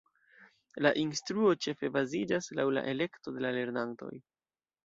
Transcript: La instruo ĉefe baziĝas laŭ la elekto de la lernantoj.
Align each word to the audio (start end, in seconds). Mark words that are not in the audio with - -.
La 0.85 0.91
instruo 1.01 1.51
ĉefe 1.65 1.91
baziĝas 1.97 2.49
laŭ 2.61 2.65
la 2.79 2.85
elekto 2.95 3.35
de 3.37 3.45
la 3.47 3.53
lernantoj. 3.61 4.15